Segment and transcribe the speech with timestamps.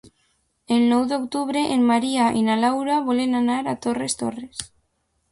[0.75, 4.65] El nou d'octubre en Maria i na Laura volen anar a Torres Torres.